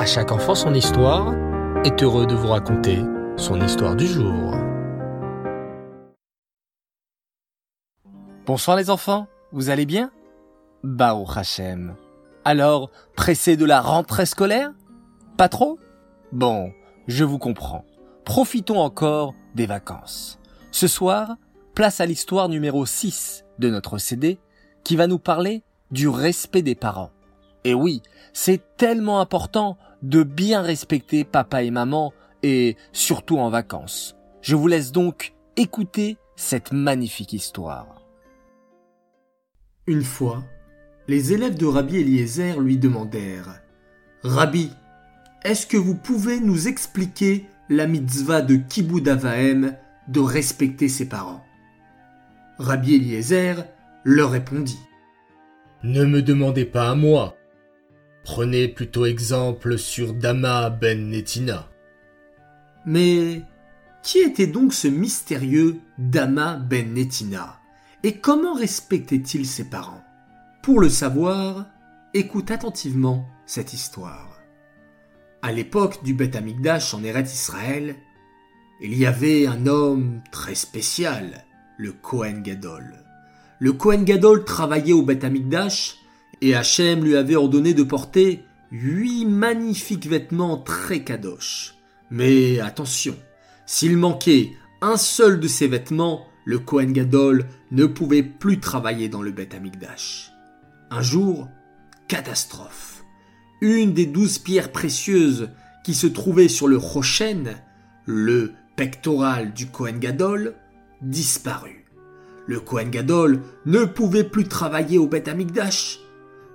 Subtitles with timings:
[0.00, 1.34] À chaque enfant son histoire
[1.84, 3.00] est heureux de vous raconter
[3.36, 4.54] son histoire du jour.
[8.46, 10.10] Bonsoir les enfants, vous allez bien?
[10.82, 11.96] Baruch Hashem.
[12.46, 14.72] Alors, pressé de la rentrée scolaire?
[15.36, 15.78] Pas trop?
[16.32, 16.72] Bon,
[17.06, 17.84] je vous comprends.
[18.24, 20.38] Profitons encore des vacances.
[20.70, 21.36] Ce soir,
[21.74, 24.38] place à l'histoire numéro 6 de notre CD
[24.82, 27.10] qui va nous parler du respect des parents.
[27.64, 28.00] Et oui,
[28.32, 34.16] c'est tellement important de bien respecter papa et maman et surtout en vacances.
[34.42, 38.02] Je vous laisse donc écouter cette magnifique histoire.
[39.86, 40.42] Une fois,
[41.08, 43.60] les élèves de Rabbi Eliezer lui demandèrent
[44.22, 44.70] Rabbi,
[45.44, 49.76] est-ce que vous pouvez nous expliquer la mitzvah de Kibbud Avahem
[50.08, 51.44] de respecter ses parents?
[52.58, 53.64] Rabbi Eliezer
[54.04, 54.78] leur répondit
[55.82, 57.36] Ne me demandez pas à moi.
[58.24, 61.68] Prenez plutôt exemple sur Dama ben Netina.
[62.86, 63.42] Mais
[64.02, 67.58] qui était donc ce mystérieux Dama ben Netina?
[68.02, 70.04] Et comment respectait-il ses parents?
[70.62, 71.66] Pour le savoir,
[72.14, 74.40] écoute attentivement cette histoire.
[75.42, 77.96] À l'époque du Beth Amikdash en Eretz Israël,
[78.82, 81.44] il y avait un homme très spécial,
[81.76, 83.04] le Kohen Gadol.
[83.58, 85.96] Le Kohen Gadol travaillait au Beth Amikdash
[86.40, 91.74] et Hachem lui avait ordonné de porter huit magnifiques vêtements très kadosh.
[92.10, 93.16] Mais attention,
[93.66, 99.22] s'il manquait un seul de ces vêtements, le Kohen Gadol ne pouvait plus travailler dans
[99.22, 100.32] le Beth Amikdash.
[100.90, 101.48] Un jour,
[102.08, 103.04] catastrophe.
[103.60, 105.50] Une des douze pierres précieuses
[105.84, 107.54] qui se trouvaient sur le Rochen,
[108.06, 110.54] le pectoral du Kohen Gadol,
[111.02, 111.84] disparut.
[112.46, 116.00] Le Kohen Gadol ne pouvait plus travailler au Beth Amikdash.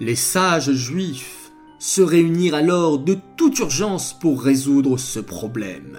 [0.00, 5.98] Les sages juifs se réunirent alors de toute urgence pour résoudre ce problème.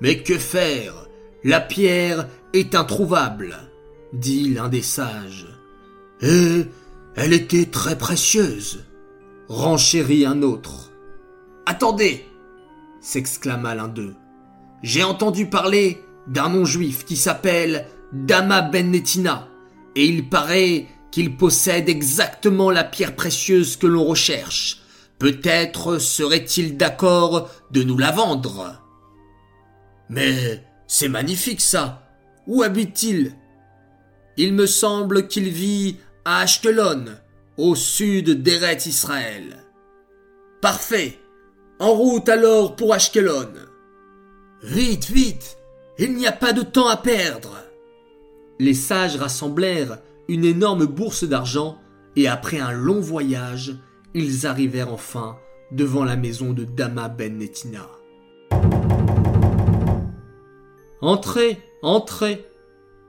[0.00, 1.08] Mais que faire?
[1.44, 3.56] La pierre est introuvable,
[4.12, 5.46] dit l'un des sages.
[6.20, 6.64] Et
[7.14, 8.84] elle était très précieuse,
[9.48, 10.90] renchérit un autre.
[11.66, 12.24] Attendez
[13.00, 14.14] s'exclama l'un d'eux.
[14.82, 19.48] J'ai entendu parler d'un non-juif qui s'appelle Dama Ben Netina,
[19.94, 24.82] et il paraît qu'il possède exactement la pierre précieuse que l'on recherche.
[25.18, 28.80] Peut-être serait-il d'accord de nous la vendre.
[30.08, 32.02] Mais c'est magnifique ça.
[32.46, 33.34] Où habite-t-il?
[34.36, 37.06] Il me semble qu'il vit à Ashkelon,
[37.56, 39.64] au sud d'Eret Israël.
[40.62, 41.18] Parfait.
[41.80, 43.52] En route alors pour Ashkelon.
[44.62, 45.58] Vite, vite.
[45.98, 47.56] Il n'y a pas de temps à perdre.
[48.60, 51.78] Les sages rassemblèrent une énorme bourse d'argent
[52.14, 53.76] et après un long voyage,
[54.14, 55.38] ils arrivèrent enfin
[55.72, 57.88] devant la maison de Dama Ben Netina.
[61.00, 62.44] Entrez, entrez,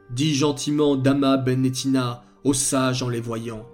[0.10, 3.66] dit gentiment Dama Ben Netina aux sages en les voyant.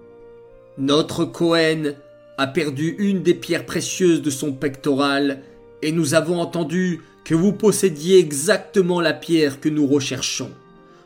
[0.77, 1.94] Notre Cohen
[2.38, 5.44] a perdu une des pierres précieuses de son pectoral
[5.83, 10.51] et nous avons entendu que vous possédiez exactement la pierre que nous recherchons.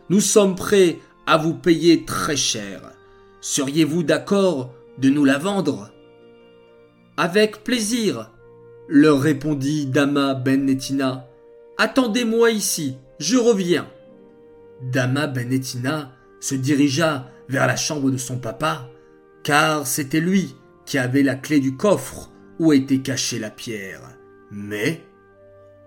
[0.09, 2.81] Nous sommes prêts à vous payer très cher.
[3.40, 5.91] Seriez-vous d'accord de nous la vendre?
[7.17, 8.31] Avec plaisir,
[8.88, 11.28] leur répondit Dama Ben Netina.
[11.78, 13.88] Attendez-moi ici, je reviens.
[14.81, 18.89] Dama Ben Netina se dirigea vers la chambre de son papa,
[19.44, 20.56] car c'était lui
[20.88, 24.01] qui avait la clé du coffre où était cachée la pierre.
[24.50, 25.03] Mais,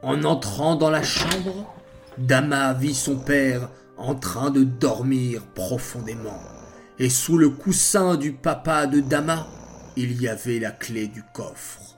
[0.03, 1.75] en entrant dans la chambre,
[2.17, 3.71] Dama vit son père
[4.03, 6.41] en train de dormir profondément.
[6.99, 9.47] Et sous le coussin du papa de Dama,
[9.97, 11.97] il y avait la clé du coffre.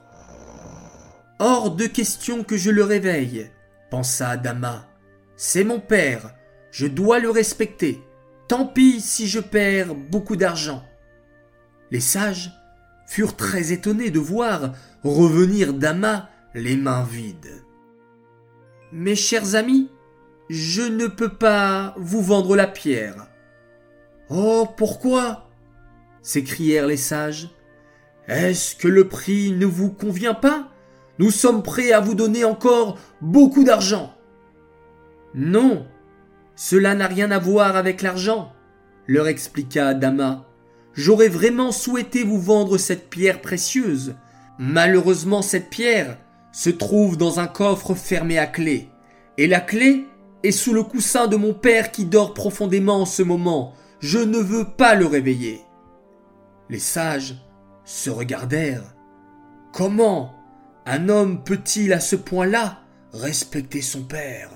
[1.39, 3.49] Hors de question que je le réveille,
[3.89, 4.87] pensa Dama.
[5.35, 6.35] C'est mon père,
[6.71, 8.01] je dois le respecter.
[8.47, 10.83] Tant pis si je perds beaucoup d'argent.
[11.89, 12.51] Les sages
[13.07, 14.73] furent très étonnés de voir
[15.03, 17.63] revenir Dama les mains vides.
[18.91, 19.89] Mes chers amis,
[20.49, 23.27] je ne peux pas vous vendre la pierre.
[24.29, 25.49] Oh, pourquoi?
[26.21, 27.49] s'écrièrent les sages.
[28.27, 30.69] Est-ce que le prix ne vous convient pas?
[31.19, 34.13] Nous sommes prêts à vous donner encore beaucoup d'argent.
[35.35, 35.85] Non,
[36.55, 38.53] cela n'a rien à voir avec l'argent,
[39.07, 40.45] leur expliqua Dama.
[40.93, 44.15] J'aurais vraiment souhaité vous vendre cette pierre précieuse.
[44.57, 46.17] Malheureusement, cette pierre
[46.51, 48.89] se trouve dans un coffre fermé à clé.
[49.37, 50.05] Et la clé
[50.45, 53.73] et sous le coussin de mon père qui dort profondément en ce moment.
[53.99, 55.59] Je ne veux pas le réveiller.
[56.69, 57.33] Les sages
[57.83, 58.93] se regardèrent.
[59.73, 60.35] Comment
[60.85, 64.51] Un homme peut-il à ce point-là respecter son père?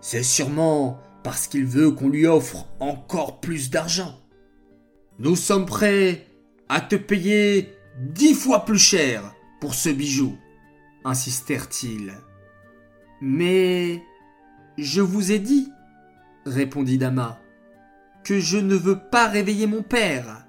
[0.00, 4.14] C'est sûrement parce qu'il veut qu'on lui offre encore plus d'argent.
[5.18, 6.28] Nous sommes prêts
[6.68, 10.36] à te payer dix fois plus cher pour ce bijou,
[11.04, 12.14] insistèrent-ils.
[13.20, 14.00] Mais
[14.78, 15.72] je vous ai dit,
[16.46, 17.40] répondit Dama,
[18.22, 20.46] que je ne veux pas réveiller mon père.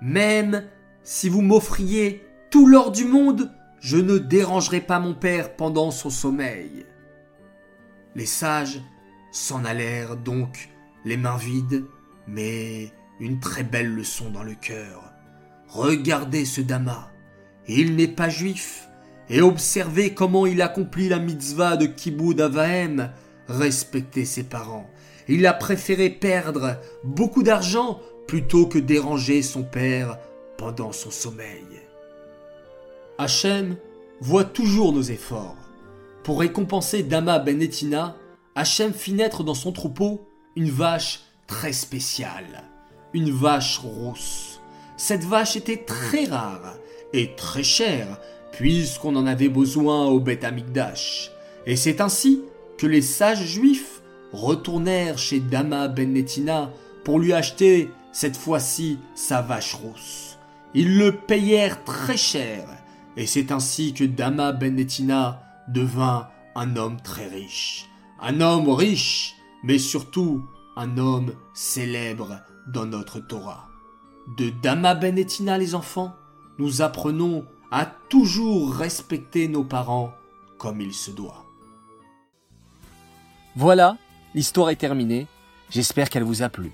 [0.00, 0.64] Même
[1.02, 3.50] si vous m'offriez tout l'or du monde,
[3.80, 6.86] je ne dérangerai pas mon père pendant son sommeil.
[8.14, 8.80] Les sages
[9.32, 10.68] s'en allèrent donc
[11.04, 11.84] les mains vides,
[12.26, 15.12] mais une très belle leçon dans le cœur.
[15.68, 17.10] Regardez ce Dama,
[17.66, 18.88] il n'est pas juif,
[19.30, 23.10] et observez comment il accomplit la mitzvah de Kiboud Avahem,
[23.48, 24.88] respecter ses parents.
[25.28, 30.18] Il a préféré perdre beaucoup d'argent plutôt que déranger son père
[30.58, 31.66] pendant son sommeil.
[33.18, 33.76] Hachem
[34.20, 35.56] voit toujours nos efforts.
[36.24, 38.16] Pour récompenser Dama Benetina,
[38.54, 42.64] Hachem fit naître dans son troupeau une vache très spéciale,
[43.12, 44.60] une vache rousse.
[44.96, 46.76] Cette vache était très rare
[47.12, 48.20] et très chère,
[48.52, 51.30] puisqu'on en avait besoin au Beth Amikdash.
[51.66, 52.42] Et c'est ainsi
[52.86, 54.02] les sages juifs
[54.32, 56.70] retournèrent chez Dama Benetina
[57.04, 60.38] pour lui acheter cette fois-ci sa vache rousse.
[60.74, 62.66] Ils le payèrent très cher,
[63.16, 67.88] et c'est ainsi que Dama Benetina devint un homme très riche.
[68.20, 69.34] Un homme riche,
[69.64, 70.44] mais surtout
[70.76, 73.68] un homme célèbre dans notre Torah.
[74.38, 76.14] De Dama Benetina, les enfants,
[76.58, 80.14] nous apprenons à toujours respecter nos parents
[80.58, 81.44] comme il se doit.
[83.54, 83.98] Voilà,
[84.34, 85.26] l'histoire est terminée.
[85.68, 86.72] J'espère qu'elle vous a plu.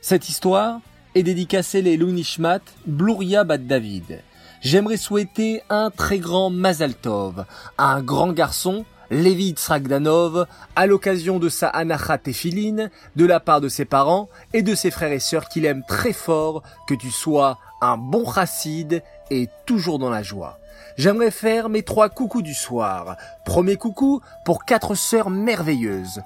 [0.00, 0.80] Cette histoire
[1.14, 4.22] est dédicacée les Lunishmat Bluria Bad David.
[4.62, 7.44] J'aimerais souhaiter un très grand Mazal Tov
[7.76, 13.60] à un grand garçon, Lévi Tsragdanov, à l'occasion de sa Anachat Tefilin, de la part
[13.60, 17.10] de ses parents et de ses frères et sœurs qu'il aime très fort, que tu
[17.10, 20.58] sois un bon chassid et toujours dans la joie.
[20.96, 23.16] J'aimerais faire mes trois coucous du soir.
[23.44, 26.22] Premier coucou pour quatre sœurs merveilleuses,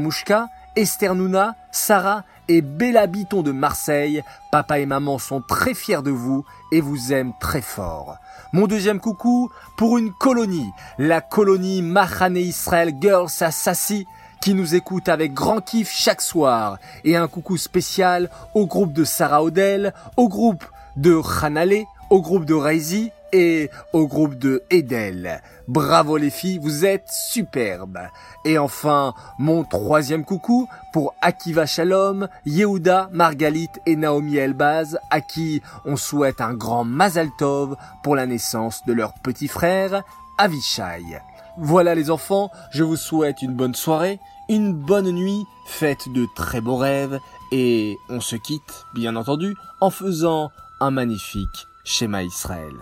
[0.00, 4.22] Mushka, Esther Nouna, Sarah et Bella Biton de Marseille.
[4.50, 8.16] Papa et maman sont très fiers de vous et vous aiment très fort.
[8.52, 14.06] Mon deuxième coucou pour une colonie, la colonie Mahane Israel Girls à Sassi,
[14.40, 16.78] qui nous écoute avec grand kiff chaque soir.
[17.04, 20.64] Et un coucou spécial au groupe de Sarah Odell, au groupe
[20.96, 25.42] de Hanale, au groupe de Reizi et au groupe de Edel.
[25.68, 28.00] Bravo les filles, vous êtes superbes.
[28.44, 35.62] Et enfin, mon troisième coucou pour Akiva Shalom, Yehuda, Margalit et Naomi Elbaz, à qui
[35.84, 40.02] on souhaite un grand Mazal Tov pour la naissance de leur petit frère,
[40.38, 41.20] Avishai.
[41.58, 44.18] Voilà les enfants, je vous souhaite une bonne soirée,
[44.48, 47.18] une bonne nuit, faites de très beaux rêves,
[47.52, 50.50] et on se quitte, bien entendu, en faisant
[50.80, 52.74] un magnifique schéma Israël.